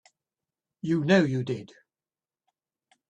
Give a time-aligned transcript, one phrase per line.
[0.81, 1.69] You know you did.